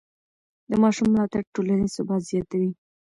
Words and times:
د 0.69 0.71
ماشوم 0.81 1.07
ملاتړ 1.11 1.41
ټولنیز 1.55 1.91
ثبات 1.97 2.21
زیاتوي. 2.31 2.71